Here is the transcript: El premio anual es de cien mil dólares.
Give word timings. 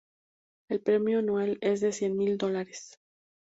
El 0.67 0.81
premio 0.81 1.19
anual 1.19 1.59
es 1.61 1.79
de 1.79 1.91
cien 1.91 2.17
mil 2.17 2.39
dólares. 2.39 2.97